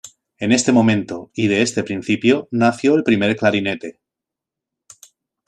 [0.39, 3.99] En este momento y de este principio nació el primer clarinete.